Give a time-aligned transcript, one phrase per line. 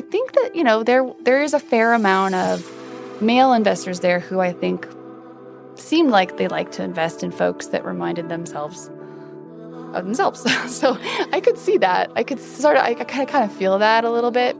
[0.00, 2.66] I think that, you know, there there is a fair amount of
[3.20, 4.88] male investors there who I think
[5.74, 8.90] seemed like they like to invest in folks that reminded themselves
[9.92, 10.40] of themselves.
[10.74, 10.96] so
[11.32, 12.10] I could see that.
[12.16, 14.56] I could sort of, I kind of kind of feel that a little bit.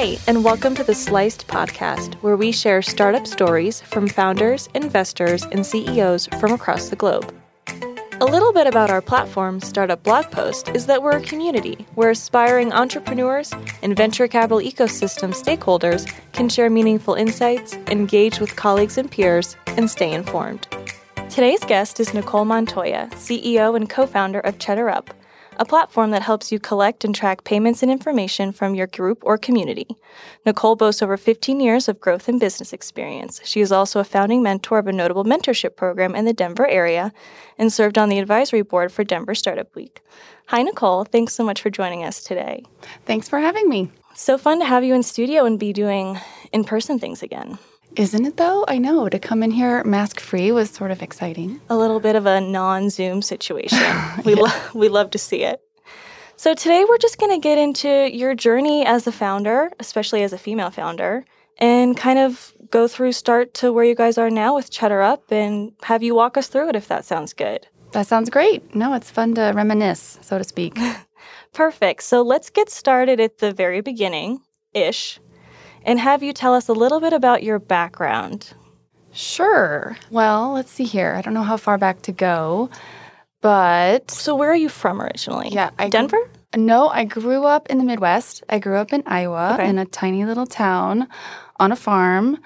[0.00, 5.42] Hi, and welcome to the Sliced podcast, where we share startup stories from founders, investors,
[5.46, 7.34] and CEOs from across the globe.
[8.20, 12.10] A little bit about our platform, Startup Blog Post, is that we're a community where
[12.10, 19.10] aspiring entrepreneurs and venture capital ecosystem stakeholders can share meaningful insights, engage with colleagues and
[19.10, 20.68] peers, and stay informed.
[21.28, 25.08] Today's guest is Nichole Montoya, CEO and co founder of CheddarUp,
[25.58, 29.36] a platform that helps you collect and track payments and information from your group or
[29.36, 29.86] community.
[30.46, 33.40] Nichole boasts over 15 years of growth and business experience.
[33.44, 37.12] She is also a founding mentor of a notable mentorship program in the Denver area
[37.58, 40.00] and served on the advisory board for Denver Startup Week.
[40.46, 41.06] Hi, Nichole.
[41.08, 42.64] Thanks so much for joining us today.
[43.04, 43.90] Thanks for having me.
[44.14, 46.18] So fun to have you in studio and be doing
[46.52, 47.58] in person things again.
[47.96, 48.64] Isn't it though?
[48.68, 49.08] I know.
[49.08, 51.60] To come in here mask free was sort of exciting.
[51.68, 53.78] A little bit of a non Zoom situation.
[54.24, 54.42] we, yeah.
[54.42, 55.60] lo- we love to see it.
[56.36, 60.32] So, today we're just going to get into your journey as a founder, especially as
[60.32, 61.24] a female founder,
[61.58, 65.32] and kind of go through start to where you guys are now with Cheddar Up
[65.32, 67.66] and have you walk us through it if that sounds good.
[67.90, 68.74] That sounds great.
[68.74, 70.78] No, it's fun to reminisce, so to speak.
[71.52, 72.04] Perfect.
[72.04, 75.18] So, let's get started at the very beginning ish
[75.84, 78.52] and have you tell us a little bit about your background.
[79.12, 79.96] Sure.
[80.10, 81.14] Well, let's see here.
[81.14, 82.70] I don't know how far back to go,
[83.40, 84.10] but.
[84.10, 85.48] So, where are you from originally?
[85.50, 85.70] Yeah.
[85.78, 86.18] I Denver?
[86.56, 88.42] No, I grew up in the Midwest.
[88.48, 89.68] I grew up in Iowa okay.
[89.68, 91.08] in a tiny little town
[91.58, 92.38] on a farm.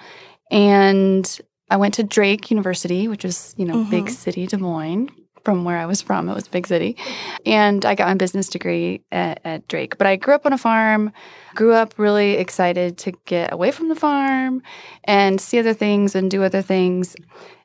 [0.50, 3.90] And I went to Drake University, which is, you know, mm-hmm.
[3.90, 5.08] big city Des Moines
[5.44, 6.28] from where I was from.
[6.28, 6.96] It was a big city.
[7.44, 9.98] And I got my business degree at, at, Drake.
[9.98, 11.12] But I grew up on a farm,
[11.54, 14.62] grew up really excited to get away from the farm
[15.04, 17.16] and see other things and do other things.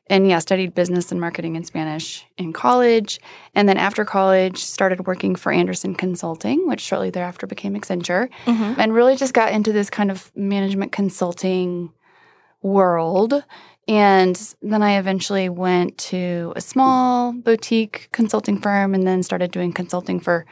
[0.10, 3.20] And yeah, studied business and marketing in Spanish in college.
[3.54, 8.30] And then after college, started working for Andersen Consulting, which shortly thereafter became Accenture.
[8.46, 8.80] Mm-hmm.
[8.80, 11.92] And really just got into this kind of management consulting
[12.62, 13.44] world
[13.88, 19.72] and then I eventually went to a small boutique consulting firm and then started doing
[19.72, 20.46] consulting for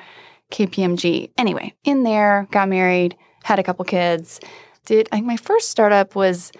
[0.51, 1.31] KPMG.
[1.38, 4.40] Anyway, in there, got married, had a couple kids.
[4.85, 6.51] Did I, my first startup was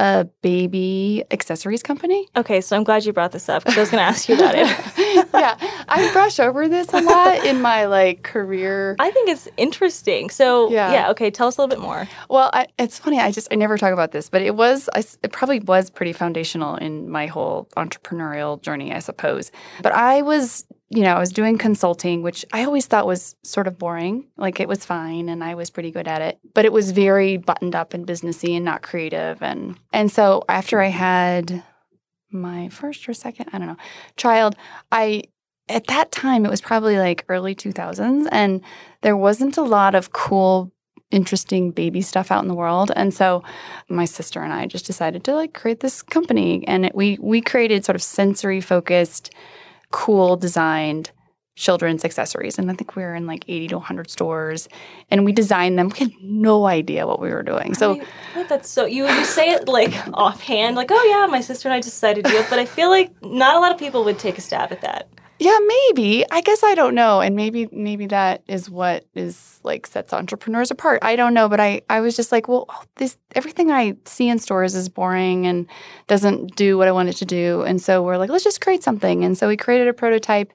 [0.00, 2.26] a baby accessories company.
[2.34, 4.34] Okay, so I'm glad you brought this up because I was going to ask you
[4.34, 4.66] about it.
[5.34, 5.56] yeah,
[5.88, 8.96] I brush over this a lot in my like career.
[8.98, 10.30] I think it's interesting.
[10.30, 12.08] So yeah, yeah okay, tell us a little bit more.
[12.30, 13.20] Well, I, it's funny.
[13.20, 16.14] I just I never talk about this, but it was I, it probably was pretty
[16.14, 19.52] foundational in my whole entrepreneurial journey, I suppose.
[19.82, 23.68] But I was you know, I was doing consulting, which I always thought was sort
[23.68, 24.26] of boring.
[24.36, 27.36] Like it was fine and I was pretty good at it, but it was very
[27.36, 29.40] buttoned up and businessy and not creative.
[29.40, 31.62] And and so after I had
[32.32, 33.76] my first or second, I don't know,
[34.16, 34.56] child,
[34.90, 35.22] I
[35.68, 38.60] at that time it was probably like early 2000s and
[39.02, 40.72] there wasn't a lot of cool
[41.12, 43.42] interesting baby stuff out in the world and so
[43.88, 47.40] my sister and I just decided to like create this company and it, we we
[47.40, 49.32] created sort of sensory focused
[49.90, 51.10] cool designed
[51.56, 52.58] children's accessories.
[52.58, 54.68] And I think we were in like 80 to 100 stores
[55.10, 55.90] and we designed them.
[55.90, 57.74] We had no idea what we were doing.
[57.74, 58.00] So
[58.34, 61.74] I that's so, you, you say it like offhand, like, oh yeah, my sister and
[61.74, 62.46] I decided to do it.
[62.48, 65.08] But I feel like not a lot of people would take a stab at that.
[65.42, 66.22] Yeah, maybe.
[66.30, 67.22] I guess I don't know.
[67.22, 70.98] And maybe maybe that is what is like sets entrepreneurs apart.
[71.02, 74.28] I don't know, but I I was just like, well, oh, this everything I see
[74.28, 75.66] in stores is boring and
[76.08, 77.62] doesn't do what I want it to do.
[77.62, 79.24] And so we're like, let's just create something.
[79.24, 80.52] And so we created a prototype.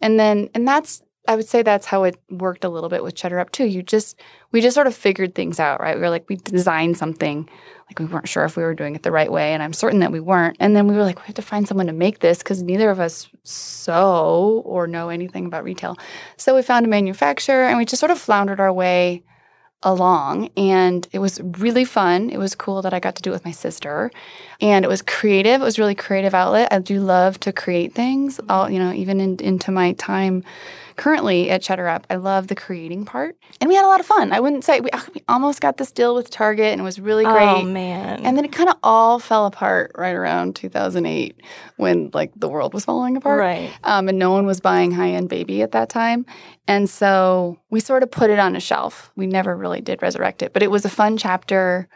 [0.00, 3.14] And then and that's I would say that's how it worked a little bit with
[3.14, 3.66] Cheddar Up too.
[3.66, 4.18] You just
[4.50, 5.94] we just sort of figured things out, right?
[5.94, 7.46] We were like we designed something.
[7.86, 10.00] Like we weren't sure if we were doing it the right way and i'm certain
[10.00, 10.56] that we weren't.
[10.58, 12.88] And then we were like we have to find someone to make this because neither
[12.88, 15.96] of us sew or know anything about retail.
[16.38, 19.22] So we found a manufacturer and we just sort of floundered our way
[19.82, 22.30] along and it was really fun.
[22.30, 24.10] It was cool that i got to do it with my sister
[24.62, 25.60] and it was creative.
[25.60, 26.72] It was really creative outlet.
[26.72, 30.42] I do love to create things all you know even in, into my time
[30.98, 33.36] currently at CheddarUp, I love the creating part.
[33.60, 34.32] And we had a lot of fun.
[34.32, 37.24] I wouldn't say we, we almost got this deal with Target and it was really
[37.24, 37.48] oh, great.
[37.48, 38.24] Oh, man.
[38.24, 41.40] And then it kind of all fell apart right around 2008
[41.76, 43.40] when like the world was falling apart.
[43.40, 43.70] Right.
[43.84, 46.26] Um, and no one was buying high end baby at that time.
[46.66, 49.10] And so we sort of put it on a shelf.
[49.16, 51.88] We never really did resurrect it, but it was a fun chapter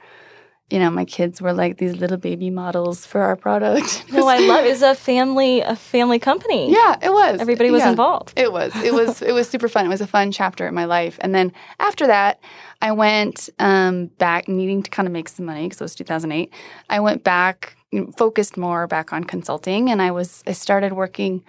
[0.72, 4.04] you know, my kids were like these little baby models for our product.
[4.10, 6.72] no, I love it's a family a family company.
[6.72, 7.40] Yeah, it was.
[7.40, 8.32] Everybody was yeah, involved.
[8.36, 8.74] It was.
[8.76, 9.84] It was it was super fun.
[9.84, 11.18] It was a fun chapter in my life.
[11.20, 12.40] And then after that,
[12.80, 16.50] I went um, back needing to kind of make some money because it was 2008.
[16.88, 17.76] I went back
[18.16, 21.44] focused more back on consulting and I was I started working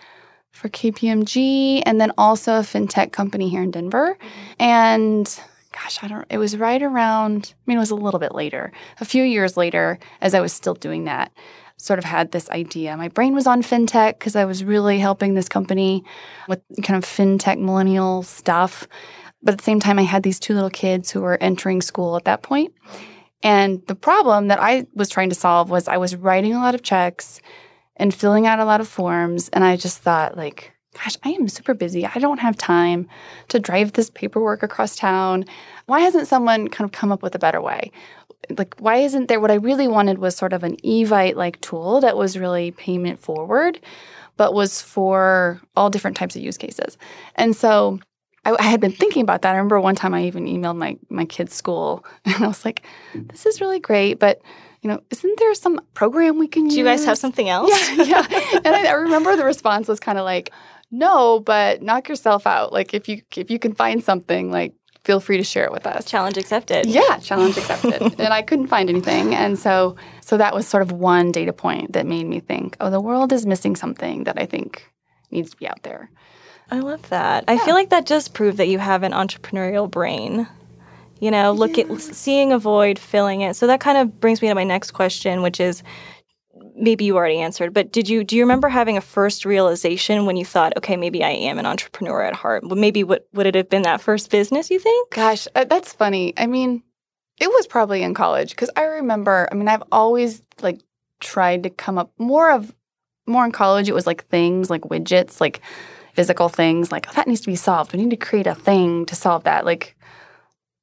[0.51, 4.17] for KPMG and then also a fintech company here in Denver.
[4.59, 5.39] And
[5.73, 8.71] gosh, I don't, it was right around, I mean, it was a little bit later,
[9.01, 11.31] a few years later, as I was still doing that,
[11.77, 12.95] sort of had this idea.
[12.95, 16.03] My brain was on fintech because I was really helping this company
[16.47, 18.87] with kind of fintech millennial stuff.
[19.41, 22.15] But at the same time, I had these two little kids who were entering school
[22.15, 22.73] at that point.
[23.41, 26.75] And the problem that I was trying to solve was I was writing a lot
[26.75, 27.41] of checks
[27.97, 29.49] and filling out a lot of forms.
[29.49, 32.05] And I just thought, like, gosh, I am super busy.
[32.05, 33.07] I don't have time
[33.49, 35.45] to drive this paperwork across town.
[35.85, 37.91] Why hasn't someone kind of come up with a better way?
[38.57, 42.01] Like, why isn't there what I really wanted was sort of an Evite like tool
[42.01, 43.79] that was really payment forward,
[44.37, 46.97] but was for all different types of use cases.
[47.35, 47.99] And so
[48.45, 49.53] I, I, had been thinking about that.
[49.53, 52.85] I remember one time I even emailed my my kid's school and I was like,
[53.13, 54.41] this is really great, but
[54.81, 56.73] you know, isn't there some program we can Do use?
[56.73, 57.71] Do you guys have something else?
[57.91, 58.49] Yeah, yeah.
[58.65, 60.51] and I, I remember the response was kind of like,
[60.93, 62.71] no, but knock yourself out.
[62.71, 65.87] Like if you if you can find something, like feel free to share it with
[65.87, 66.05] us.
[66.05, 66.85] Challenge accepted.
[66.85, 68.01] Yeah, challenge accepted.
[68.19, 71.93] and I couldn't find anything, and so so that was sort of one data point
[71.93, 74.87] that made me think, oh, the world is missing something that I think
[75.31, 76.11] needs to be out there.
[76.69, 77.45] I love that.
[77.47, 77.55] Yeah.
[77.55, 80.47] I feel like that just proved that you have an entrepreneurial brain.
[81.19, 81.85] You know, look yeah.
[81.85, 83.55] at seeing a void, filling it.
[83.55, 85.81] So that kind of brings me to my next question, which is
[86.75, 90.37] maybe you already answered, but did you do you remember having a first realization when
[90.37, 92.63] you thought, okay, maybe I am an entrepreneur at heart?
[92.63, 94.69] Maybe what would it have been that first business?
[94.69, 95.11] You think?
[95.11, 96.33] Gosh, uh, that's funny.
[96.37, 96.83] I mean,
[97.39, 99.47] it was probably in college because I remember.
[99.51, 100.81] I mean, I've always like
[101.19, 102.73] tried to come up more of
[103.25, 103.89] more in college.
[103.89, 105.61] It was like things like widgets, like
[106.13, 106.91] physical things.
[106.91, 107.93] Like oh, that needs to be solved.
[107.93, 109.65] We need to create a thing to solve that.
[109.65, 109.95] Like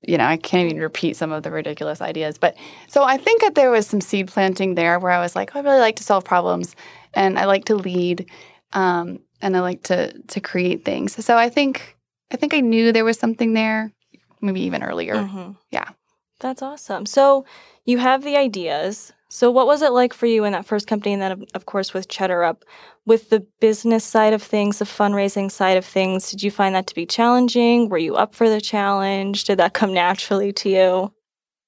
[0.02, 2.38] you know, I can't even repeat some of the ridiculous ideas.
[2.38, 2.56] But
[2.88, 5.60] so I think that there was some seed planting there where I was like, oh,
[5.60, 6.74] I really like to solve problems
[7.14, 8.30] and I like to lead
[8.72, 11.22] um, and I like to to create things.
[11.24, 11.96] So I think
[12.30, 13.92] I think I knew there was something there,
[14.40, 15.16] maybe even earlier.
[15.16, 15.52] Mm-hmm.
[15.70, 15.90] Yeah.
[16.38, 17.04] That's awesome.
[17.04, 17.44] So
[17.84, 19.12] you have the ideas.
[19.32, 21.94] So, what was it like for you in that first company, and then, of course,
[21.94, 22.64] with Cheddar Up,
[23.06, 26.30] with the business side of things, the fundraising side of things?
[26.30, 27.88] Did you find that to be challenging?
[27.88, 29.44] Were you up for the challenge?
[29.44, 31.14] Did that come naturally to you?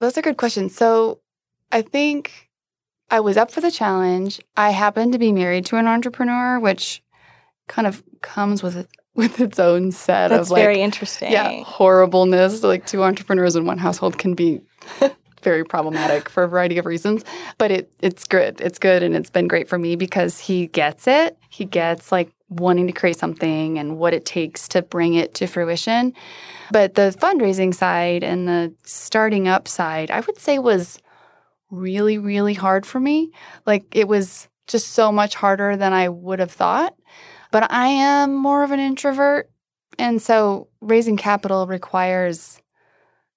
[0.00, 0.74] Those are good questions.
[0.74, 1.20] So,
[1.70, 2.50] I think
[3.10, 4.40] I was up for the challenge.
[4.56, 7.00] I happened to be married to an entrepreneur, which
[7.68, 11.30] kind of comes with with its own set That's of like very interesting.
[11.30, 12.64] Yeah, horribleness.
[12.64, 14.62] Like two entrepreneurs in one household can be
[15.42, 17.24] very problematic for a variety of reasons.
[17.58, 18.60] But it it's good.
[18.60, 21.36] It's good and it's been great for me because he gets it.
[21.48, 25.46] He gets like wanting to create something and what it takes to bring it to
[25.46, 26.12] fruition.
[26.70, 30.98] But the fundraising side and the starting up side, I would say was
[31.70, 33.32] really, really hard for me.
[33.66, 36.94] Like it was just so much harder than I would have thought.
[37.50, 39.50] But I am more of an introvert.
[39.98, 42.61] And so raising capital requires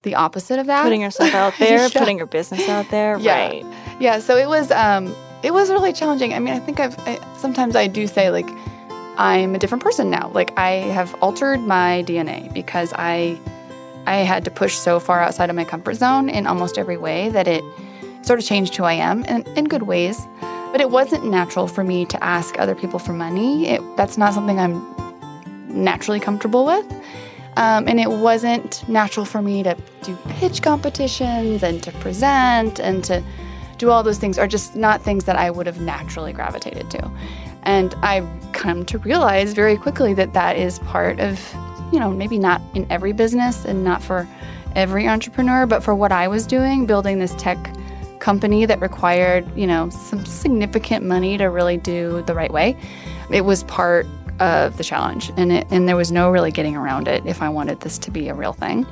[0.05, 0.83] the opposite of that.
[0.83, 1.89] Putting yourself out there, yeah.
[1.99, 3.17] putting your business out there.
[3.19, 3.47] Yeah.
[3.47, 3.65] Right.
[3.99, 4.19] Yeah.
[4.19, 6.33] So it was um it was really challenging.
[6.33, 8.47] I mean, I think I've I, sometimes I do say like
[9.17, 10.31] I'm a different person now.
[10.33, 13.37] Like I have altered my DNA because I
[14.07, 17.29] I had to push so far outside of my comfort zone in almost every way
[17.29, 17.63] that it
[18.21, 20.25] sort of changed who I am in, in good ways.
[20.71, 23.69] But it wasn't natural for me to ask other people for money.
[23.69, 24.83] It, that's not something I'm
[25.69, 26.85] naturally comfortable with.
[27.57, 33.03] Um, and it wasn't natural for me to do pitch competitions and to present and
[33.05, 33.23] to
[33.77, 37.11] do all those things are just not things that I would have naturally gravitated to.
[37.63, 41.39] And I've come to realize very quickly that that is part of,
[41.91, 44.27] you know, maybe not in every business and not for
[44.75, 47.57] every entrepreneur, but for what I was doing, building this tech
[48.19, 52.77] company that required, you know, some significant money to really do the right way.
[53.31, 54.05] It was part
[54.39, 57.49] of the challenge, and it, and there was no really getting around it if I
[57.49, 58.85] wanted this to be a real thing.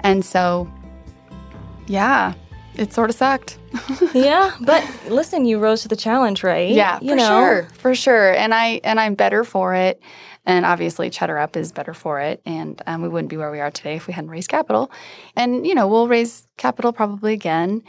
[0.00, 0.70] And so,
[1.86, 2.34] yeah,
[2.76, 3.58] it sort of sucked.
[4.14, 6.70] yeah, but listen, you rose to the challenge, right?
[6.70, 7.28] Yeah, you for know?
[7.28, 8.32] sure, for sure.
[8.34, 10.00] And I and I'm better for it.
[10.44, 12.42] And obviously, Cheddar Up is better for it.
[12.44, 14.90] And um, we wouldn't be where we are today if we hadn't raised capital.
[15.36, 17.82] And you know, we'll raise capital probably again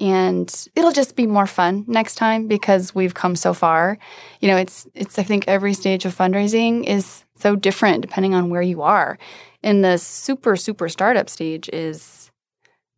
[0.00, 3.98] and it'll just be more fun next time because we've come so far.
[4.40, 8.48] You know, it's it's I think every stage of fundraising is so different depending on
[8.48, 9.18] where you are.
[9.62, 12.30] In the super super startup stage is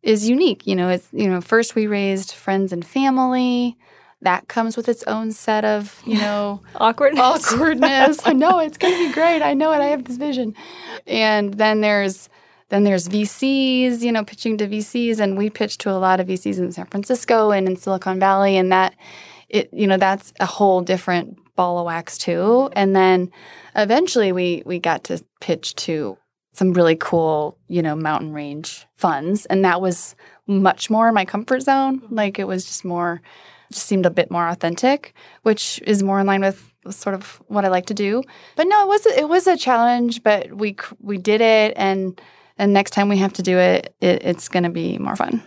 [0.01, 0.65] is unique.
[0.65, 3.77] You know, it's you know, first we raised friends and family.
[4.21, 7.51] That comes with its own set of, you know, awkwardness.
[7.51, 8.21] Awkwardness.
[8.25, 9.41] I know it's going to be great.
[9.41, 9.81] I know it.
[9.81, 10.55] I have this vision.
[11.05, 12.29] And then there's
[12.69, 16.27] then there's VCs, you know, pitching to VCs and we pitched to a lot of
[16.27, 18.95] VCs in San Francisco and in Silicon Valley and that
[19.49, 22.69] it you know, that's a whole different ball of wax too.
[22.73, 23.31] And then
[23.75, 26.17] eventually we we got to pitch to
[26.53, 29.45] some really cool, you know, mountain range funds.
[29.47, 30.15] And that was
[30.47, 32.01] much more in my comfort zone.
[32.09, 33.21] Like it was just more,
[33.71, 37.65] just seemed a bit more authentic, which is more in line with sort of what
[37.65, 38.23] I like to do.
[38.55, 42.19] But no, it was it was a challenge, but we we did it, and
[42.57, 45.43] and next time we have to do it, it it's going to be more fun.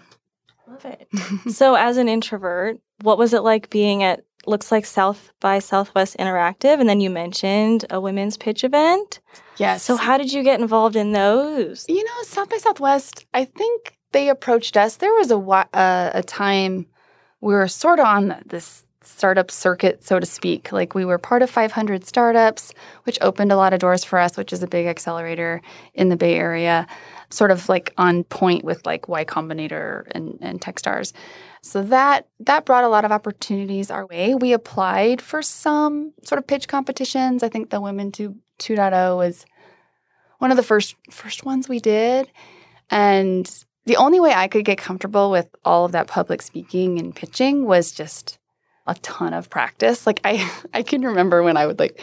[0.69, 1.09] Love it.
[1.53, 6.17] so, as an introvert, what was it like being at looks like South by Southwest
[6.19, 9.21] Interactive, and then you mentioned a women's pitch event.
[9.57, 9.83] Yes.
[9.83, 11.85] So how did you get involved in those?
[11.89, 13.27] You know, South by Southwest.
[13.35, 14.97] I think they approached us.
[14.97, 16.87] There was a uh, a time
[17.41, 20.73] we were sort of on this startup circuit, so to speak.
[20.73, 24.37] Like we were part of 500 startups, which opened a lot of doors for us,
[24.37, 25.63] which is a big accelerator
[25.95, 26.87] in the Bay Area,
[27.31, 31.13] sort of like on point with like Y Combinator and, and Techstars.
[31.63, 34.35] So that that brought a lot of opportunities our way.
[34.35, 37.43] We applied for some sort of pitch competitions.
[37.43, 39.45] I think the Women 2 2.0 was
[40.39, 42.31] one of the first first ones we did.
[42.91, 43.51] And
[43.85, 47.65] the only way I could get comfortable with all of that public speaking and pitching
[47.65, 48.39] was just
[48.87, 50.07] a ton of practice.
[50.07, 52.00] Like I I can remember when I would like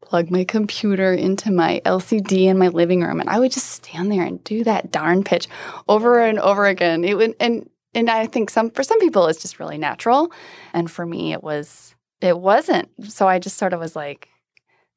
[0.00, 4.12] plug my computer into my LCD in my living room and I would just stand
[4.12, 5.48] there and do that darn pitch
[5.88, 7.04] over and over again.
[7.04, 10.30] It would and and I think some for some people it's just really natural,
[10.72, 12.88] and for me it was it wasn't.
[13.10, 14.28] So I just sort of was like,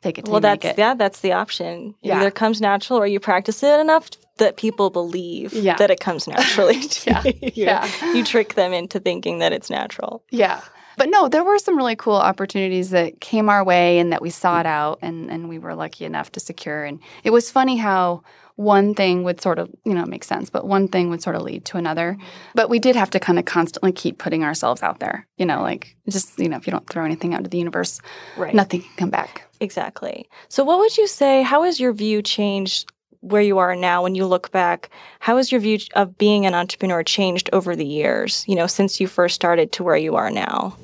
[0.02, 0.28] take it.
[0.28, 1.96] Well, that's yeah, that's the option.
[2.02, 2.20] It yeah.
[2.20, 5.76] either comes natural or you practice it enough that people believe yeah.
[5.76, 6.82] that it comes naturally.
[7.06, 8.14] yeah, yeah.
[8.14, 10.24] You trick them into thinking that it's natural.
[10.30, 10.62] Yeah.
[11.00, 14.30] But no, there were some really cool opportunities that came our way and that we
[14.30, 14.76] sought mm-hmm.
[14.76, 16.84] out and, and we were lucky enough to secure.
[16.84, 18.22] And it was funny how
[18.58, 21.44] one thing would sort of, you know, make sense, but one thing would sort of
[21.44, 22.18] lead to another.
[22.20, 22.52] Mm-hmm.
[22.54, 25.62] But we did have to kind of constantly keep putting ourselves out there, you know,
[25.62, 28.02] like just, you know, if you don't throw anything out to the universe,
[28.36, 28.54] right.
[28.54, 29.44] nothing can come back.
[29.62, 30.28] Exactly.
[30.50, 31.44] So, what would you say?
[31.44, 34.90] How has your view changed where you are now when you look back?
[35.20, 39.00] How has your view of being an entrepreneur changed over the years, you know, since
[39.00, 40.78] you first started to where you are now?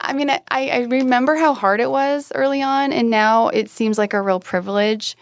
[0.00, 3.98] I mean, I, I remember how hard it was early on, and now it seems
[3.98, 5.14] like a real privilege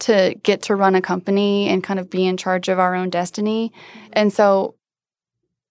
[0.00, 3.08] to get to run a company and kind of be in charge of our own
[3.08, 3.70] destiny.
[3.70, 4.08] Mm-hmm.
[4.12, 4.74] And so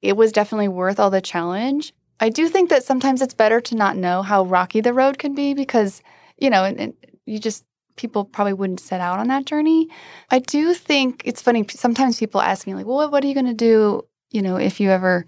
[0.01, 1.94] it was definitely worth all the challenge.
[2.20, 5.36] I do think that sometimes it's better to not know how rocky the road can
[5.36, 6.01] be because,
[6.38, 6.94] you know, and, and
[7.25, 7.65] you just
[7.96, 9.90] people probably wouldn't set out on that journey.
[10.30, 11.66] I do think it's funny.
[11.70, 14.06] Sometimes people ask me like, "Well, what are you going to do?
[14.32, 15.25] You know, if you ever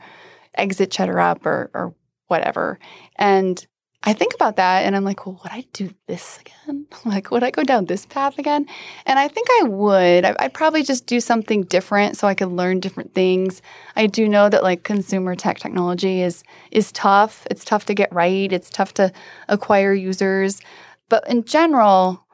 [0.56, 1.96] exit Cheddar Up or or
[2.28, 2.80] whatever?"
[3.16, 3.66] And
[4.04, 6.86] I think about that and I'm like, well, would I do this again?
[7.06, 8.66] Like, would I go down this path again?
[9.06, 10.26] And I think I would.
[10.26, 13.62] I, would probably just do something different so I could learn different things.
[13.96, 17.46] I do know that like consumer tech technology is is tough.
[17.52, 18.52] It's tough to get right.
[18.52, 19.12] It's tough to
[19.48, 20.62] acquire users.
[21.10, 22.26] But in general,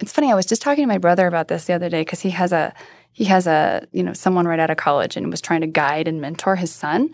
[0.00, 0.30] it's funny.
[0.30, 2.52] I was just talking to my brother about this the other day because he has
[2.52, 2.74] a
[3.12, 6.06] he has a you know someone right out of college and was trying to guide
[6.06, 7.10] and mentor his son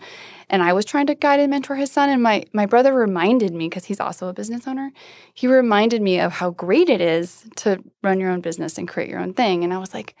[0.53, 2.09] and I was trying to guide and mentor his son.
[2.09, 4.91] And my, my brother reminded me, because he's also a business owner,
[5.33, 9.09] he reminded me of how great it is to run your own business and create
[9.09, 9.63] your own thing.
[9.63, 10.15] And I was like,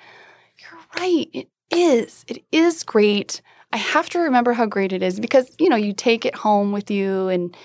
[0.57, 1.27] you're right.
[1.33, 2.25] It is.
[2.27, 3.43] It is great.
[3.71, 6.71] I have to remember how great it is because, you know, you take it home
[6.71, 7.55] with you and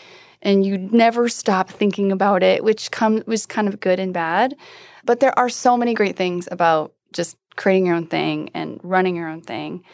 [0.42, 4.56] and you never stop thinking about it, which comes was kind of good and bad.
[5.04, 9.16] But there are so many great things about just creating your own thing and running
[9.16, 9.84] your own thing.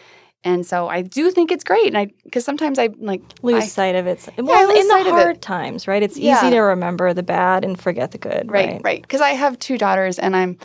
[0.45, 3.67] And so I do think it's great, and I because sometimes I like lose I,
[3.67, 4.29] sight of it.
[4.37, 6.03] Well, yeah, in the hard times, right?
[6.03, 6.39] It's yeah.
[6.39, 8.51] easy to remember the bad and forget the good.
[8.51, 9.01] Right, right.
[9.01, 9.31] Because right.
[9.31, 10.59] I have two daughters, and I'm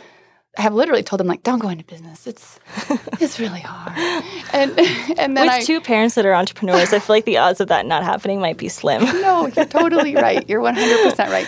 [0.58, 2.26] I have literally told them like, don't go into business.
[2.26, 2.58] It's
[3.20, 3.96] it's really hard.
[4.52, 4.78] And
[5.18, 7.68] and then with I, two parents that are entrepreneurs, I feel like the odds of
[7.68, 9.04] that not happening might be slim.
[9.22, 10.48] no, you're totally right.
[10.48, 11.46] You're 100 percent right.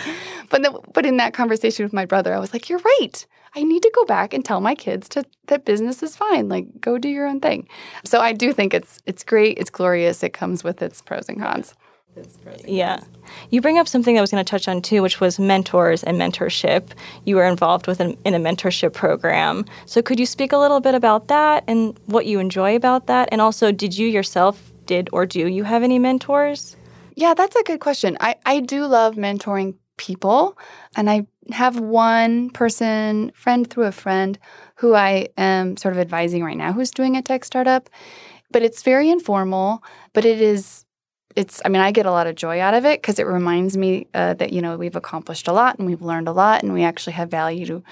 [0.49, 3.25] But the, but in that conversation with my brother, I was like, you're right.
[3.55, 6.49] I need to go back and tell my kids to, that business is fine.
[6.49, 7.67] Like, go do your own thing.
[8.03, 9.57] So I do think it's it's great.
[9.57, 10.23] It's glorious.
[10.23, 11.75] It comes with its pros and cons.
[12.65, 12.99] Yeah.
[13.49, 16.03] You bring up something that I was going to touch on too, which was mentors
[16.03, 16.89] and mentorship.
[17.25, 19.65] You were involved with an, in a mentorship program.
[19.85, 23.29] So could you speak a little bit about that and what you enjoy about that?
[23.31, 26.75] And also, did you yourself, did or do you have any mentors?
[27.15, 28.17] Yeah, that's a good question.
[28.19, 30.57] I, I do love mentoring people.
[30.95, 34.37] And I have one person, friend through a friend,
[34.75, 37.89] who I am sort of advising right now, who's doing a tech startup.
[38.51, 40.85] But it's very informal, but it is
[41.35, 43.77] it's i mean i get a lot of joy out of it because it reminds
[43.77, 46.73] me uh, that you know we've accomplished a lot and we've learned a lot and
[46.73, 47.83] we actually have value to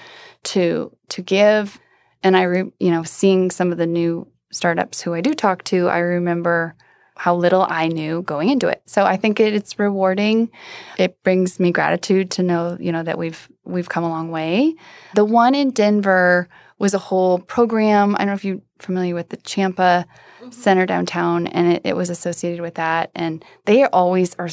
[0.42, 1.78] to to give.
[2.22, 5.64] And i re, you know seeing some of the new startups who i do talk
[5.64, 6.76] to i remember
[7.16, 8.82] how little i knew going into it.
[8.86, 10.50] So i think it, it's rewarding.
[10.98, 14.74] It brings me gratitude to know you know that we've we've come a long way.
[15.14, 16.48] The one in denver
[16.82, 20.04] was a whole program i don't know if you're familiar with the champa
[20.40, 20.50] mm-hmm.
[20.50, 24.50] center downtown and it, it was associated with that and they always are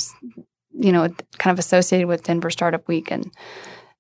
[0.71, 3.31] you know kind of associated with denver startup week and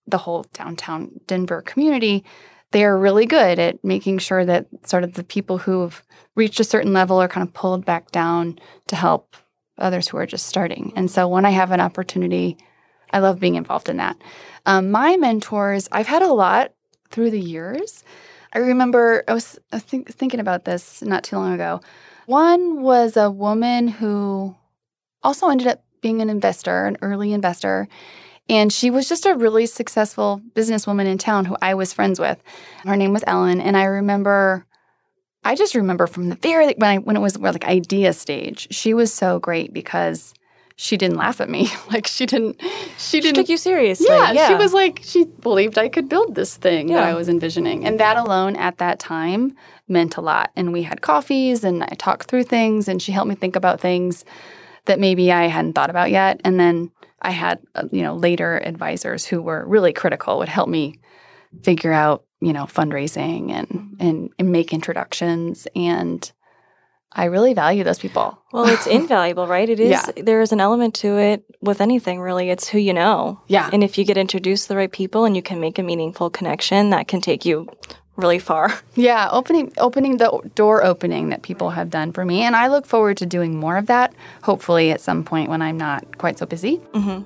[0.07, 2.23] the whole downtown denver community
[2.71, 6.03] they are really good at making sure that sort of the people who've
[6.35, 9.35] reached a certain level are kind of pulled back down to help
[9.77, 10.93] others who are just starting.
[10.95, 12.57] And so when I have an opportunity,
[13.11, 14.17] I love being involved in that.
[14.65, 16.73] Um, my mentors, I've had a lot
[17.09, 18.03] through the years.
[18.53, 21.81] I remember I was, I was think, thinking about this not too long ago.
[22.25, 24.55] One was a woman who
[25.23, 27.87] also ended up being an investor, an early investor.
[28.47, 32.41] And she was just a really successful businesswoman in town who I was friends with.
[32.83, 33.61] Her name was Ellen.
[33.61, 34.65] And I remember,
[35.43, 38.93] I just remember from the very, when, I, when it was like idea stage, she
[38.93, 40.33] was so great because
[40.81, 41.69] she didn't laugh at me.
[41.91, 42.61] like she didn't,
[42.97, 43.35] she didn't.
[43.35, 44.07] She took you seriously.
[44.07, 47.01] Yeah, yeah, She was like, she believed I could build this thing yeah.
[47.01, 47.85] that I was envisioning.
[47.85, 49.57] And that alone at that time
[49.89, 50.51] meant a lot.
[50.55, 53.81] And we had coffees and I talked through things and she helped me think about
[53.81, 54.23] things
[54.85, 56.39] that maybe I hadn't thought about yet.
[56.45, 60.69] And then I had, uh, you know, later advisors who were really critical, would help
[60.69, 60.95] me
[61.61, 65.67] figure out, you know, fundraising and, and, and make introductions.
[65.75, 66.31] And
[67.11, 68.37] I really value those people.
[68.51, 69.67] Well, it's invaluable, right?
[69.69, 69.89] It is.
[69.89, 70.23] Yeah.
[70.23, 72.49] There is an element to it with anything, really.
[72.49, 73.41] It's who you know.
[73.47, 73.69] Yeah.
[73.73, 76.29] And if you get introduced to the right people and you can make a meaningful
[76.29, 77.67] connection, that can take you
[78.15, 78.73] really far.
[78.95, 82.85] Yeah, opening opening the door opening that people have done for me, and I look
[82.85, 84.13] forward to doing more of that.
[84.43, 86.77] Hopefully, at some point when I'm not quite so busy.
[86.93, 87.23] Mm-hmm.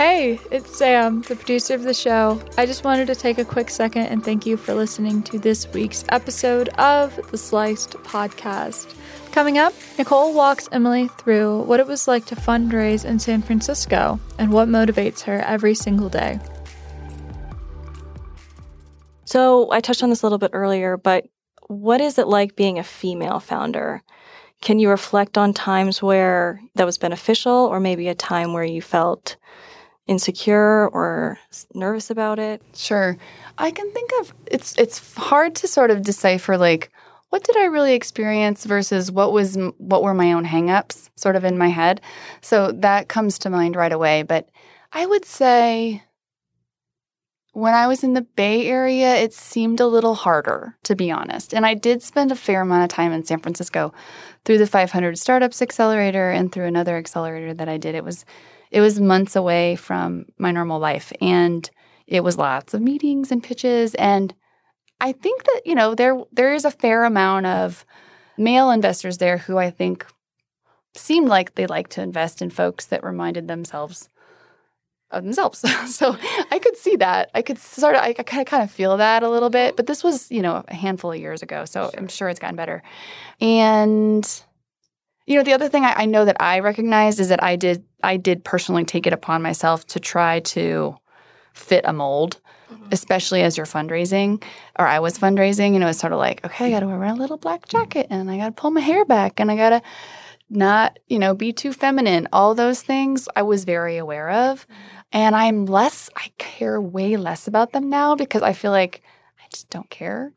[0.00, 2.42] Hey, it's Sam, the producer of the show.
[2.56, 5.70] I just wanted to take a quick second and thank you for listening to this
[5.74, 8.94] week's episode of the Sliced Podcast.
[9.30, 14.18] Coming up, Nichole walks Emily through what it was like to fundraise in San Francisco
[14.38, 16.40] and what motivates her every single day.
[19.26, 21.26] So I touched on this a little bit earlier, but
[21.66, 24.02] what is it like being a female founder?
[24.62, 28.80] Can you reflect on times where that was beneficial or maybe a time where you
[28.80, 29.36] felt
[30.10, 31.38] insecure or
[31.72, 32.60] nervous about it?
[32.74, 33.16] Sure.
[33.56, 36.90] I can think of it's it's hard to sort of decipher like
[37.28, 41.44] what did I really experience versus what was what were my own hangups sort of
[41.44, 42.00] in my head.
[42.40, 44.48] So that comes to mind right away, but
[44.92, 46.02] I would say
[47.52, 51.52] when I was in the Bay Area, it seemed a little harder, to be honest.
[51.52, 53.92] And I did spend a fair amount of time in San Francisco
[54.44, 57.96] through the 500 Startups Accelerator and through another accelerator that I did.
[57.96, 58.24] It was
[58.70, 61.70] it was months away from my normal life and
[62.06, 64.34] it was lots of meetings and pitches and
[65.00, 67.86] I think that, you know, there there is a fair amount of
[68.36, 70.06] male investors there who I think
[70.94, 74.08] seemed like they like to invest in folks that reminded themselves
[75.10, 75.64] of themselves.
[75.94, 76.16] so
[76.50, 77.30] I could see that.
[77.34, 79.76] I could sort of, I kind of, kind of feel that a little bit.
[79.76, 82.56] But this was, you know, a handful of years ago, so I'm sure it's gotten
[82.56, 82.82] better.
[83.40, 84.28] And
[85.30, 87.84] you know, the other thing I, I know that I recognized is that I did,
[88.02, 90.96] I did personally take it upon myself to try to
[91.54, 92.40] fit a mold.
[92.70, 92.88] Mm-hmm.
[92.92, 94.40] Especially as you're fundraising,
[94.78, 97.02] or I was fundraising, you know, it's sort of like, okay, I got to wear
[97.02, 99.70] a little black jacket, and I got to pull my hair back, and I got
[99.70, 99.82] to
[100.50, 102.28] not, you know, be too feminine.
[102.32, 104.68] All those things I was very aware of.
[104.68, 105.00] Mm-hmm.
[105.12, 109.02] And I'm less, I care way less about them now because I feel like
[109.38, 110.32] I just don't care.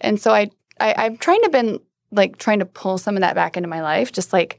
[0.00, 1.80] And so I, I I'm trying to been
[2.10, 4.58] like trying to pull some of that back into my life, just like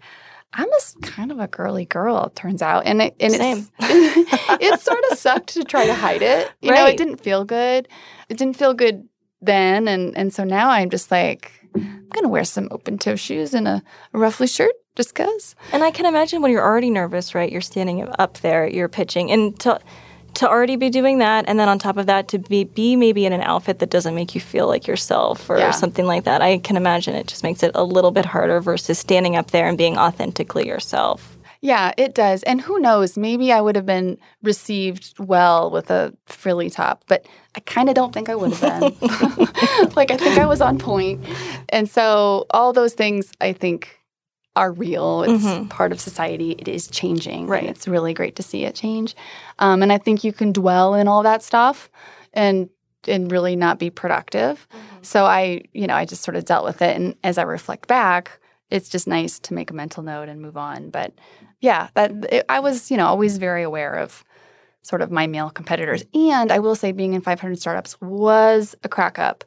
[0.54, 2.86] I'm a kind of a girly girl, it turns out.
[2.86, 3.68] And it and Same.
[3.80, 6.52] it sort of sucked to try to hide it.
[6.62, 6.80] You right.
[6.80, 7.88] know, it didn't feel good.
[8.30, 9.08] It didn't feel good
[9.42, 13.54] then and and so now I'm just like I'm gonna wear some open toe shoes
[13.54, 13.82] and a,
[14.14, 15.56] a ruffly shirt just because.
[15.72, 17.52] And I can imagine when you're already nervous, right?
[17.52, 19.80] You're standing up there, you're pitching, and to
[20.36, 23.26] to already be doing that, and then on top of that, to be be maybe
[23.26, 25.72] in an outfit that doesn't make you feel like yourself or yeah.
[25.72, 26.42] something like that.
[26.42, 29.68] I can imagine it just makes it a little bit harder versus standing up there
[29.68, 31.38] and being authentically yourself.
[31.62, 32.44] Yeah, it does.
[32.44, 37.26] And who knows, maybe I would have been received well with a frilly top, but
[37.56, 39.90] I kind of don't think I would have been.
[39.96, 40.80] like, I think I was on.
[41.70, 43.99] And so, all those things, I think,
[44.60, 45.24] are real.
[45.24, 45.70] It's mm-hmm.
[45.70, 46.52] part of society.
[46.52, 47.48] It is changing.
[47.48, 47.64] Right.
[47.64, 49.16] it's really great to see it change.
[49.60, 51.90] Um, and I think you can dwell in all that stuff
[52.34, 52.70] and
[53.08, 54.68] and really not be productive.
[54.70, 55.04] Mm-hmm.
[55.04, 56.98] So I, you know, I just sort of dealt with it.
[56.98, 60.58] And as I reflect back, it's just nice to make a mental note and move
[60.58, 60.90] on.
[60.90, 61.14] But
[61.62, 64.26] yeah, that it, I was, you know, always very aware of
[64.82, 66.04] sort of my male competitors.
[66.14, 69.46] And I will say, being in 500 startups was a crack up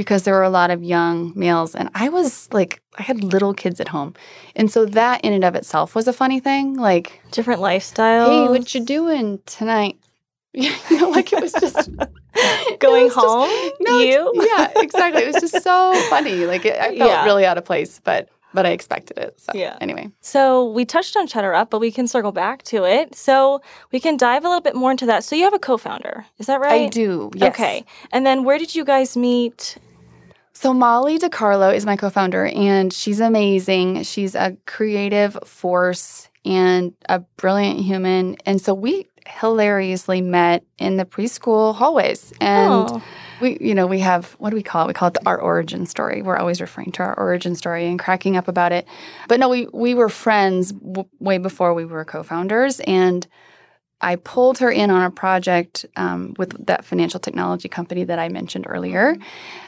[0.00, 3.52] because there were a lot of young males, and I was like, I had little
[3.52, 4.14] kids at home,
[4.56, 6.74] and so that in and of itself was a funny thing.
[6.74, 8.30] Like different lifestyle.
[8.30, 9.98] Hey, what you doing tonight?
[10.54, 11.90] you know, like it was just
[12.78, 13.50] going was home.
[13.50, 14.32] Just, no, you?
[14.36, 15.20] yeah, exactly.
[15.20, 16.46] It was just so funny.
[16.46, 17.26] Like it, I felt yeah.
[17.26, 19.38] really out of place, but but I expected it.
[19.38, 19.76] So yeah.
[19.82, 20.08] anyway.
[20.22, 23.14] So we touched on Cheddar Up, but we can circle back to it.
[23.14, 23.60] So
[23.92, 25.24] we can dive a little bit more into that.
[25.24, 26.86] So you have a co-founder, is that right?
[26.86, 27.30] I do.
[27.34, 27.50] Yes.
[27.54, 27.84] Okay.
[28.12, 29.76] And then where did you guys meet?
[30.60, 34.02] So Molly DiCarlo is my co-founder and she's amazing.
[34.02, 38.36] She's a creative force and a brilliant human.
[38.44, 42.34] And so we hilariously met in the preschool hallways.
[42.42, 43.02] And oh.
[43.40, 44.88] we, you know, we have what do we call it?
[44.88, 46.20] We call it the, our origin story.
[46.20, 48.86] We're always referring to our origin story and cracking up about it.
[49.28, 53.26] But no, we we were friends w- way before we were co-founders, and
[54.00, 58.28] I pulled her in on a project um, with that financial technology company that I
[58.28, 59.16] mentioned earlier.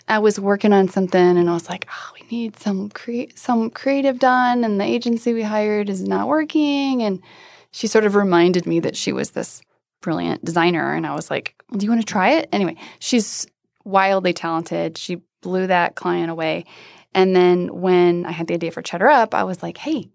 [0.09, 3.71] I was working on something, and I was like, "Oh, we need some cre- some
[3.71, 7.23] creative done," and the agency we hired is not working, and
[7.73, 9.63] she sort of reminded me that she was this
[10.03, 10.93] brilliant designer.
[10.93, 12.49] And I was like, do you want to try it?
[12.53, 13.47] Anyway, she's
[13.85, 14.99] wildly talented.
[14.99, 16.67] She blew that client away.
[17.15, 20.11] And then when I had the idea for Cheddar Up, I was like, hey,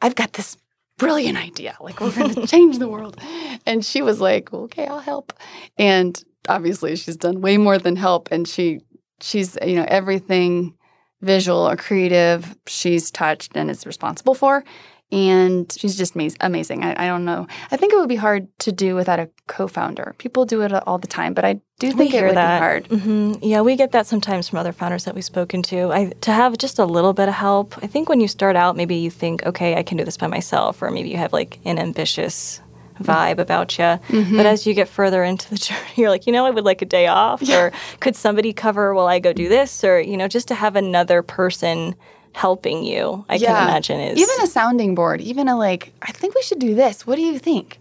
[0.00, 0.56] I've got this
[1.00, 1.76] brilliant idea.
[1.80, 3.20] Like, we're going to change the world.
[3.66, 5.32] And she was like, okay, I'll help.
[5.78, 8.28] And obviously, she's done way more than help.
[8.30, 8.80] And she,
[9.20, 10.74] she's, you know, everything
[11.22, 14.64] visual or creative she's touched and is responsible for
[15.12, 16.84] and she's just amazing.
[16.84, 17.46] I, I, don't know.
[17.70, 20.14] I think it would be hard to do without a co-founder.
[20.18, 22.58] People do it all the time, but I do think it would that.
[22.58, 22.88] be hard.
[22.88, 23.32] Mm-hmm.
[23.42, 25.92] Yeah, we get that sometimes from other founders that we've spoken to.
[25.92, 27.76] I, to have just a little bit of help.
[27.82, 30.28] I think when you start out, maybe you think, okay, I can do this by
[30.28, 32.60] myself, or maybe you have like an ambitious
[33.00, 33.84] vibe about you.
[33.84, 34.36] Mm-hmm.
[34.36, 36.82] But as you get further into the journey, you're like, you know, I would like
[36.82, 37.58] a day off, yeah.
[37.58, 40.76] or could somebody cover while I go do this, or you know, just to have
[40.76, 41.96] another person
[42.34, 43.54] helping you, I yeah.
[43.54, 46.74] can imagine is even a sounding board, even a like, I think we should do
[46.74, 47.06] this.
[47.06, 47.78] What do you think?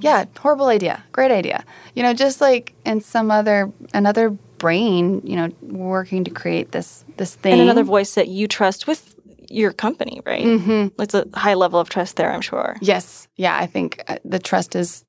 [0.00, 1.04] Yeah, horrible idea.
[1.12, 1.64] Great idea.
[1.94, 7.04] You know, just like in some other another brain, you know, working to create this
[7.18, 7.52] this thing.
[7.52, 9.14] And another voice that you trust with
[9.50, 10.44] your company, right?
[10.44, 11.00] Mm-hmm.
[11.00, 12.76] It's a high level of trust there, I'm sure.
[12.80, 13.28] Yes.
[13.36, 15.04] Yeah, I think uh, the trust is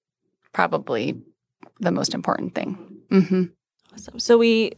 [0.51, 1.15] probably
[1.79, 2.77] the most important thing.
[3.09, 3.43] Mm-hmm.
[3.93, 4.19] Awesome.
[4.19, 4.73] So we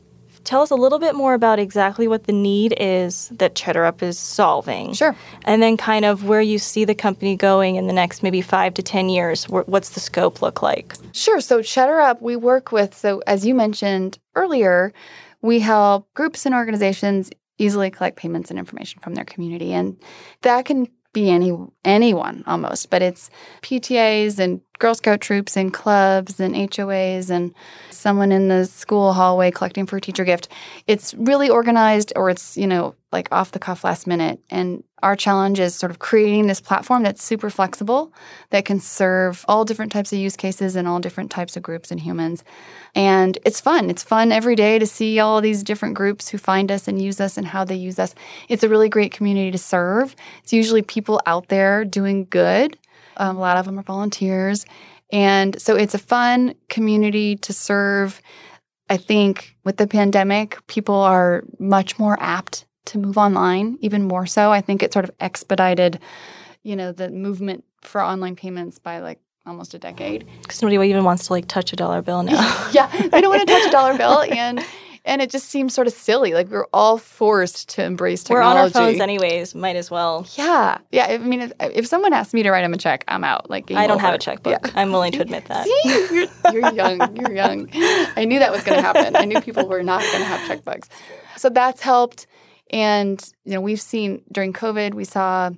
[0.45, 4.17] tell us a little bit more about exactly what the need is that CheddarUp is
[4.17, 4.93] solving.
[4.93, 5.15] Sure.
[5.43, 8.73] And then kind of where you see the company going in the next maybe five
[8.75, 9.45] to 10 years.
[9.49, 10.95] What's the scope look like?
[11.11, 11.41] Sure.
[11.41, 14.93] So, CheddarUp, we work with, so as you mentioned earlier,
[15.41, 19.73] we help groups and organizations easily collect payments and information from their community.
[19.73, 19.97] And
[20.41, 23.29] that can be any anyone almost, but it's
[23.61, 27.53] PTAs and Girl Scout troops and clubs and HOAs and
[27.89, 30.49] someone in the school hallway collecting for a teacher gift.
[30.85, 34.39] It's really organized or it's, you know, like off the cuff last minute.
[34.49, 38.11] And our challenge is sort of creating this platform that's super flexible
[38.49, 41.91] that can serve all different types of use cases and all different types of groups
[41.91, 42.43] and humans.
[42.95, 43.89] And it's fun.
[43.89, 47.21] It's fun every day to see all these different groups who find us and use
[47.21, 48.13] us and how they use us.
[48.49, 50.15] It's a really great community to serve.
[50.43, 52.77] It's usually people out there doing good.
[53.17, 54.65] Um, a lot of them are volunteers.
[55.11, 58.21] And so it's a fun community to serve.
[58.89, 64.25] I think with the pandemic, people are much more apt to move online, even more
[64.25, 64.51] so.
[64.51, 65.99] I think it sort of expedited,
[66.63, 70.25] you know, the movement for online payments by like almost a decade.
[70.41, 72.69] Because nobody even wants to like touch a dollar bill now.
[72.71, 74.63] yeah, they don't want to touch a dollar bill, and
[75.05, 76.33] and it just seems sort of silly.
[76.33, 78.45] Like we're all forced to embrace technology.
[78.45, 79.53] We're on our phones anyways.
[79.53, 80.27] Might as well.
[80.35, 81.05] Yeah, yeah.
[81.05, 83.49] I mean, if, if someone asks me to write them a check, I'm out.
[83.49, 84.05] Like I don't over.
[84.05, 84.65] have a checkbook.
[84.65, 84.71] Yeah.
[84.75, 85.65] I'm willing to admit that.
[85.65, 87.15] See, you're, you're young.
[87.15, 87.69] You're young.
[87.73, 89.15] I knew that was going to happen.
[89.15, 90.89] I knew people were not going to have checkbooks.
[91.37, 92.25] So that's helped.
[92.71, 95.51] And you know, we've seen during COVID, we saw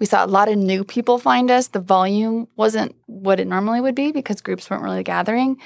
[0.00, 1.68] we saw a lot of new people find us.
[1.68, 5.58] The volume wasn't what it normally would be because groups weren't really gathering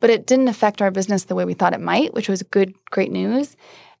[0.00, 2.74] but it didn't affect our business the way we thought it might, which was good,
[2.90, 3.56] great news.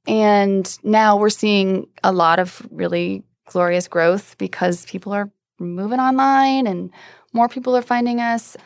[0.06, 6.66] And now we're seeing a lot of really glorious growth because people are moving online
[6.66, 6.90] and
[7.32, 8.56] more people are finding us.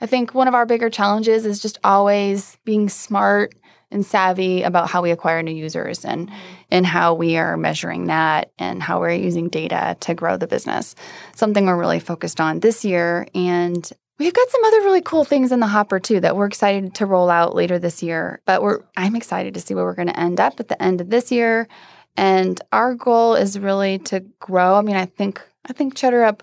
[0.00, 3.54] I think one of our bigger challenges is just always being smart
[3.90, 6.36] and savvy about how we acquire new users and mm-hmm.
[6.70, 10.94] and how we are measuring that and how we're using data to grow the business.
[11.34, 15.52] Something we're really focused on this year and We've got some other really cool things
[15.52, 18.40] in the hopper too that we're excited to roll out later this year.
[18.46, 21.00] But we're I'm excited to see where we're going to end up at the end
[21.00, 21.68] of this year.
[22.16, 24.76] And our goal is really to grow.
[24.76, 26.42] I mean, I think I think Cheddar Up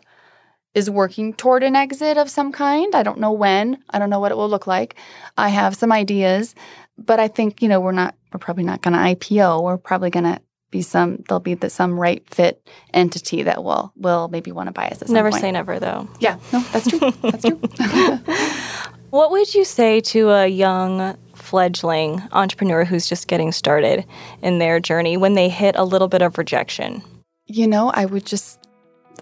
[0.75, 2.93] is working toward an exit of some kind.
[2.95, 3.83] I don't know when.
[3.89, 4.95] I don't know what it will look like.
[5.37, 6.55] I have some ideas,
[6.97, 9.63] but I think, you know, we're not we're probably not going to IPO.
[9.63, 10.41] We're probably going to
[10.73, 14.73] be some there'll be the, some right fit entity that will will maybe want to
[14.73, 15.01] buy us.
[15.01, 15.41] At some never point.
[15.41, 16.09] say never, though.
[16.19, 17.11] Yeah, no, that's true.
[17.21, 18.97] that's true.
[19.11, 24.05] what would you say to a young fledgling entrepreneur who's just getting started
[24.41, 27.03] in their journey when they hit a little bit of rejection?
[27.45, 28.59] You know, I would just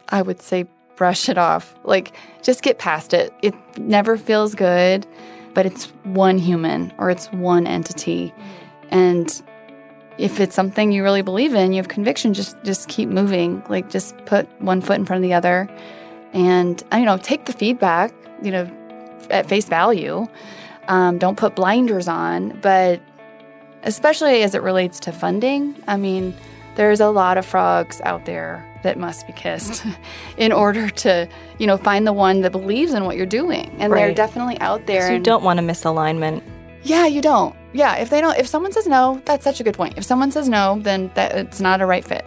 [0.08, 1.76] I would say brush it off.
[1.84, 3.34] Like just get past it.
[3.42, 5.06] It never feels good,
[5.54, 8.34] but it's one human or it's one entity.
[8.90, 9.42] And
[10.18, 13.64] if it's something you really believe in, you have conviction, just just keep moving.
[13.70, 15.70] Like just put one foot in front of the other,
[16.34, 18.14] and you know take the feedback.
[18.42, 18.72] You know,
[19.30, 20.28] at face value.
[20.88, 23.02] Um, don't put blinders on, but
[23.84, 25.76] especially as it relates to funding.
[25.88, 26.34] I mean,
[26.76, 29.86] there's a lot of frogs out there that must be kissed
[30.38, 31.28] in order to,
[31.60, 33.76] you know, find the one that believes in what you're doing.
[33.80, 34.00] And right.
[34.00, 35.08] they're definitely out there.
[35.08, 36.44] So you don't want to miss alignment.
[36.84, 37.56] Yeah, you don't.
[37.74, 39.98] Yeah, if they don't, if someone says no, that's such a good point.
[39.98, 42.26] If someone says no, then that it's not a right fit.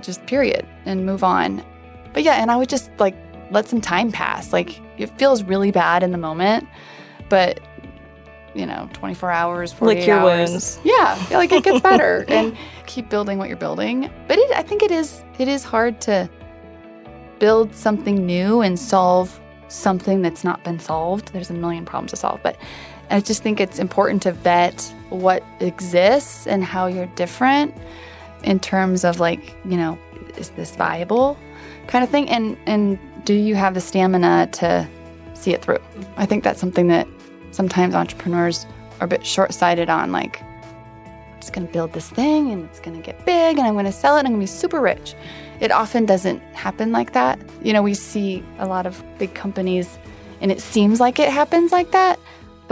[0.00, 1.64] Just period and move on.
[2.12, 3.16] But yeah, and I would just like
[3.50, 4.52] let some time pass.
[4.52, 6.66] Like it feels really bad in the moment,
[7.28, 7.60] but
[8.54, 10.50] you know, 24 hours, 48 Lick your hours.
[10.50, 10.78] wounds.
[10.84, 14.10] Yeah, like it gets better and keep building what you're building.
[14.28, 16.28] But it, I think it is it is hard to
[17.38, 21.32] build something new and solve something that's not been solved.
[21.32, 22.56] There's a million problems to solve, but
[23.10, 27.74] I just think it's important to vet what exists and how you're different
[28.42, 29.98] in terms of like, you know,
[30.36, 31.38] is this viable
[31.86, 34.88] kind of thing and and do you have the stamina to
[35.34, 35.78] see it through?
[36.16, 37.06] I think that's something that
[37.50, 38.66] sometimes entrepreneurs
[39.00, 42.80] are a bit short-sighted on like I'm just going to build this thing and it's
[42.80, 44.58] going to get big and I'm going to sell it and I'm going to be
[44.58, 45.14] super rich.
[45.60, 47.38] It often doesn't happen like that.
[47.62, 49.98] You know, we see a lot of big companies
[50.40, 52.18] and it seems like it happens like that,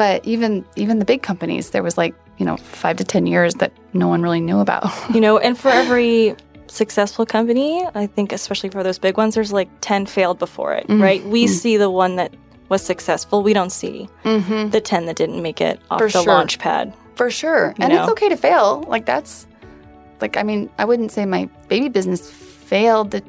[0.00, 3.56] but even even the big companies, there was like, you know, five to 10 years
[3.56, 4.90] that no one really knew about.
[5.14, 6.34] you know, and for every
[6.68, 10.88] successful company, I think especially for those big ones, there's like 10 failed before it,
[10.88, 11.02] mm-hmm.
[11.02, 11.22] right?
[11.26, 11.52] We mm-hmm.
[11.52, 12.32] see the one that
[12.70, 13.42] was successful.
[13.42, 14.70] We don't see mm-hmm.
[14.70, 16.32] the 10 that didn't make it off for the sure.
[16.32, 16.94] launch pad.
[17.14, 17.74] For sure.
[17.78, 18.00] And know?
[18.00, 18.82] it's okay to fail.
[18.88, 19.46] Like that's
[20.22, 23.14] like I mean, I wouldn't say my baby business failed.
[23.14, 23.26] It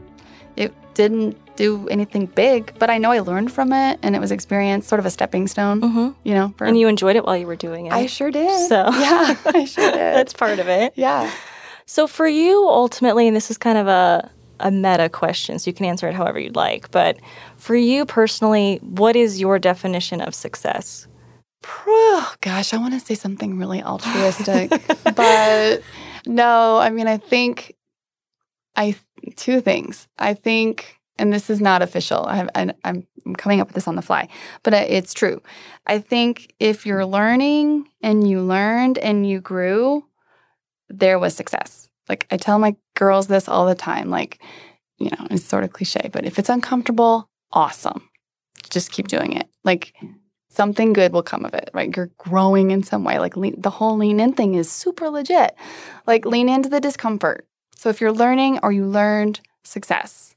[0.56, 4.32] it didn't do anything big, but I know I learned from it and it was
[4.32, 5.82] experience, sort of a stepping stone.
[5.82, 6.10] Mm-hmm.
[6.24, 7.94] You know, for, and you enjoyed it while you were doing it.
[7.94, 8.68] I sure did.
[8.68, 9.96] So yeah, I sure did.
[9.96, 10.94] That's part of it.
[10.96, 11.32] Yeah.
[11.86, 14.30] So for you, ultimately, and this is kind of a
[14.62, 16.92] a meta question, so you can answer it however you'd like.
[16.92, 17.18] But
[17.58, 21.08] for you personally, what is your definition of success?
[21.88, 24.70] Oh, gosh, I want to say something really altruistic,
[25.16, 25.82] but
[26.26, 26.78] no.
[26.78, 27.76] I mean, I think
[28.76, 28.96] I
[29.36, 30.08] two things.
[30.18, 32.26] I think, and this is not official.
[32.26, 34.28] I have, I, I'm coming up with this on the fly,
[34.64, 35.42] but uh, it's true.
[35.86, 40.06] I think if you're learning and you learned and you grew,
[40.90, 41.90] there was success.
[42.10, 44.10] Like I tell my girls this all the time.
[44.10, 44.42] Like,
[44.98, 48.10] you know, it's sort of cliche, but if it's uncomfortable, awesome.
[48.70, 49.48] Just keep doing it.
[49.64, 49.94] Like
[50.50, 51.96] something good will come of it, right?
[51.96, 53.20] You're growing in some way.
[53.20, 55.56] Like the whole lean in thing is super legit.
[56.06, 57.48] Like lean into the discomfort.
[57.76, 60.36] So if you're learning or you learned success,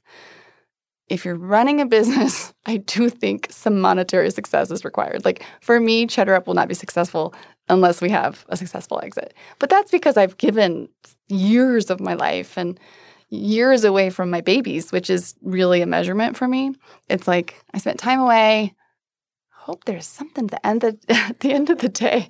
[1.07, 5.25] if you're running a business, I do think some monetary success is required.
[5.25, 7.33] Like for me, Cheddar Up will not be successful
[7.69, 9.33] unless we have a successful exit.
[9.59, 10.89] But that's because I've given
[11.27, 12.79] years of my life and
[13.29, 16.73] years away from my babies, which is really a measurement for me.
[17.09, 18.73] It's like I spent time away.
[19.49, 22.27] Hope there's something to end the, at the end of the day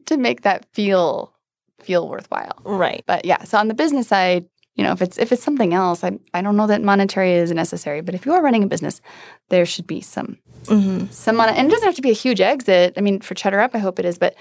[0.06, 1.34] to make that feel
[1.80, 2.60] feel worthwhile.
[2.64, 3.04] Right.
[3.06, 4.46] But yeah, so on the business side,
[4.78, 7.50] you know, if it's if it's something else, I I don't know that monetary is
[7.50, 9.00] necessary, but if you are running a business,
[9.48, 11.06] there should be some mm-hmm.
[11.10, 12.94] some mon- and it doesn't have to be a huge exit.
[12.96, 14.36] I mean, for Cheddar Up, I hope it is, but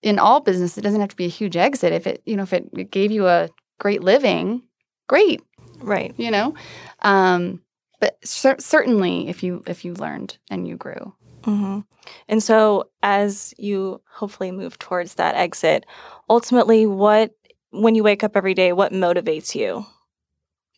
[0.00, 1.92] in all business, it doesn't have to be a huge exit.
[1.92, 3.48] If it you know if it gave you a
[3.80, 4.62] great living,
[5.08, 5.42] great,
[5.80, 6.14] right?
[6.16, 6.54] You know,
[7.00, 7.60] um,
[7.98, 11.14] but cer- certainly if you if you learned and you grew.
[11.42, 11.80] Mm-hmm.
[12.28, 15.84] And so, as you hopefully move towards that exit,
[16.28, 17.34] ultimately, what
[17.70, 19.86] when you wake up every day, what motivates you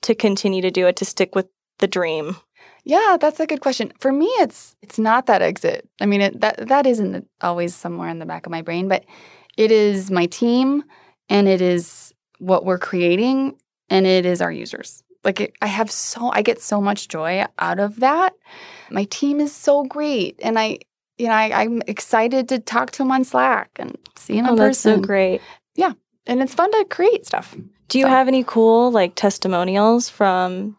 [0.02, 1.46] to continue to do it, to stick with
[1.78, 2.36] the dream?
[2.84, 3.92] Yeah, that's a good question.
[4.00, 5.88] For me, it's it's not that exit.
[6.00, 9.04] I mean, it, that that isn't always somewhere in the back of my brain, but
[9.56, 10.82] it is my team,
[11.28, 13.56] and it is what we're creating,
[13.88, 15.04] and it is our users.
[15.22, 18.34] like it, I have so I get so much joy out of that.
[18.90, 20.80] My team is so great, and I,
[21.18, 24.50] you know, I, am excited to talk to them on Slack and see them oh,
[24.50, 25.40] in that's so great.
[25.76, 25.92] Yeah,
[26.26, 27.56] and it's fun to create stuff.
[27.88, 30.76] Do you So- have any cool like testimonials from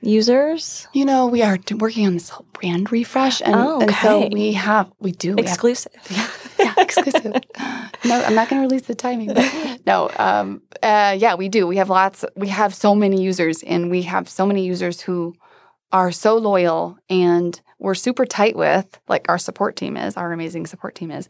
[0.00, 0.86] users?
[0.92, 4.52] You know, we are working on this whole brand refresh, and, Oh, and so we
[4.52, 5.92] have we do we have Exclusive.
[6.58, 7.24] yeah, exclusive.
[8.04, 9.32] no, I'm not going to release the timing.
[9.34, 11.66] But no, um, uh, yeah, we do.
[11.66, 12.24] We have lots.
[12.36, 15.34] We have so many users, and we have so many users who
[15.92, 18.98] are so loyal, and we're super tight with.
[19.08, 21.28] Like our support team is, our amazing support team is,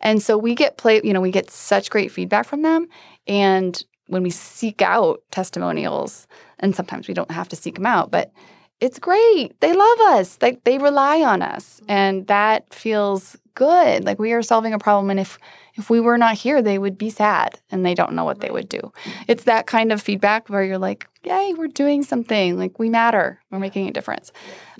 [0.00, 1.00] and so we get play.
[1.02, 2.88] You know, we get such great feedback from them,
[3.26, 6.26] and when we seek out testimonials,
[6.58, 8.32] and sometimes we don't have to seek them out, but
[8.80, 9.58] it's great.
[9.60, 10.38] They love us.
[10.42, 11.90] Like they rely on us, mm-hmm.
[11.90, 14.04] and that feels good.
[14.04, 15.38] Like we are solving a problem, and if
[15.76, 18.50] if we were not here, they would be sad, and they don't know what they
[18.50, 18.78] would do.
[18.78, 19.22] Mm-hmm.
[19.28, 22.56] It's that kind of feedback where you're like, "Yay, we're doing something.
[22.58, 23.40] Like we matter.
[23.50, 24.32] We're making a difference."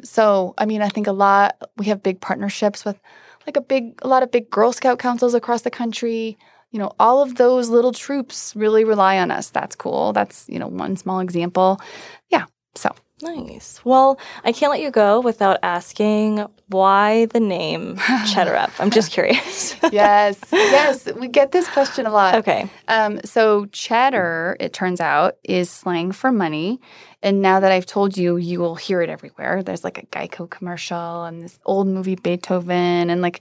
[0.02, 1.56] So, I mean, I think a lot.
[1.76, 2.98] We have big partnerships with,
[3.46, 6.38] like a big, a lot of big Girl Scout councils across the country.
[6.70, 9.50] You know, all of those little troops really rely on us.
[9.50, 10.12] That's cool.
[10.12, 11.80] That's you know one small example.
[12.30, 12.46] Yeah.
[12.74, 13.80] So Nice.
[13.84, 17.96] Well, I can't let you go without asking why the name
[18.32, 18.70] Cheddar Up.
[18.78, 19.74] I'm just curious.
[19.92, 22.34] yes, yes, we get this question a lot.
[22.36, 22.68] okay.
[22.86, 26.80] Um, so cheddar, it turns out, is slang for money.
[27.22, 29.62] And now that I've told you, you will hear it everywhere.
[29.62, 33.40] There's like a Geico commercial and this old movie Beethoven, and like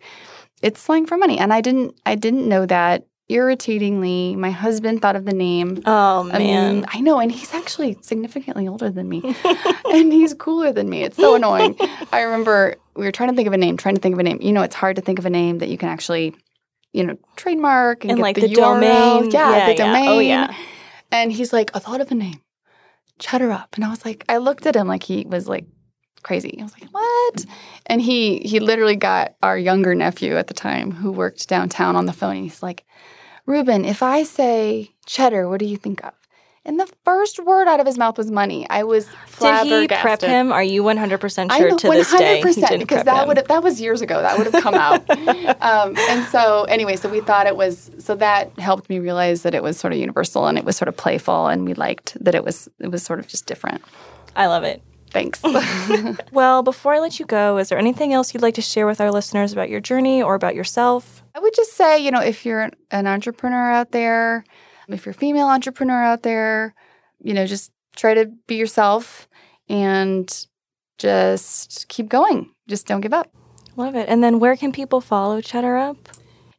[0.62, 1.40] it's slang for money.
[1.40, 3.06] And I didn't, I didn't know that.
[3.30, 5.82] Irritatingly, my husband thought of the name.
[5.86, 6.86] Oh I man.
[6.90, 9.22] I know, and he's actually significantly older than me,
[9.94, 11.04] and he's cooler than me.
[11.04, 11.78] It's so annoying.
[12.12, 14.24] I remember we were trying to think of a name, trying to think of a
[14.24, 14.40] name.
[14.42, 16.36] You know, it's hard to think of a name that you can actually,
[16.92, 19.32] you know, trademark and, and get like the, the, domain.
[19.32, 20.10] Yeah, the oh, domain.
[20.10, 20.54] Oh yeah.
[21.12, 22.42] And he's like, I thought of a name,
[23.20, 25.66] Cheddar Up, and I was like, I looked at him like he was like
[26.24, 26.58] crazy.
[26.60, 27.46] I was like, what?
[27.86, 32.06] And he he literally got our younger nephew at the time who worked downtown on
[32.06, 32.38] the phone.
[32.38, 32.86] And he's like,
[33.46, 36.14] Ruben, if I say cheddar, what do you think of?
[36.66, 38.66] And the first word out of his mouth was money.
[38.70, 39.90] I was flabbergasted.
[39.90, 40.54] Did he prep him?
[40.54, 43.62] Are you 100% I sure know, to this day 100% because that would have, that
[43.62, 44.22] was years ago.
[44.22, 45.02] That would have come out.
[45.62, 49.54] um, and so anyway, so we thought it was so that helped me realize that
[49.54, 52.34] it was sort of universal and it was sort of playful and we liked that
[52.34, 53.82] it was it was sort of just different.
[54.34, 54.82] I love it.
[55.14, 55.42] Thanks.
[56.32, 59.00] Well, before I let you go, is there anything else you'd like to share with
[59.00, 61.24] our listeners about your journey or about yourself?
[61.36, 64.44] I would just say, you know, if you're an entrepreneur out there,
[64.90, 66.74] if you're a female entrepreneur out there,
[67.20, 69.28] you know, just try to be yourself
[69.70, 70.48] and
[70.98, 72.50] just keep going.
[72.68, 73.32] Just don't give up.
[73.76, 74.10] Love it.
[74.10, 75.98] And then where can people follow Cheddar Up?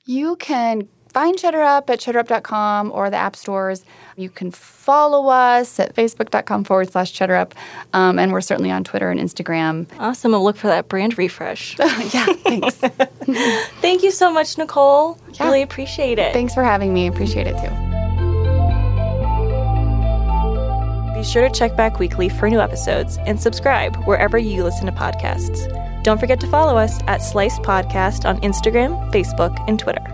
[0.06, 3.84] You can find Cheddar Up at cheddarup.com or the app stores.
[4.16, 7.54] You can follow us at facebook.com forward slash Cheddar Up.
[7.94, 9.86] Um, and we're certainly on Twitter and Instagram.
[9.98, 10.34] Awesome.
[10.34, 11.78] I'll look for that brand refresh.
[11.78, 12.74] yeah, thanks.
[13.80, 15.16] Thank you so much, Nichole.
[15.34, 15.44] Yeah.
[15.44, 16.32] Really appreciate it.
[16.32, 17.06] thanks for having me.
[17.06, 17.70] Appreciate it too.
[21.14, 24.92] Be sure to check back weekly for new episodes and subscribe wherever you listen to
[24.92, 25.70] podcasts.
[26.02, 30.13] Don't forget to follow us at Slice Podcast on Instagram, Facebook, and Twitter.